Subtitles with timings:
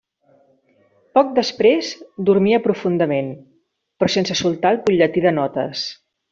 [1.17, 1.91] Poc després
[2.31, 3.31] dormia profundament,
[4.01, 5.89] però sense soltar el butlletí de notes.